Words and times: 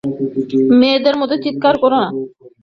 মেয়েদের 0.79 1.15
মতো 1.17 1.33
চিৎকার 1.43 1.75
করো 1.83 1.97
না। 2.03 2.09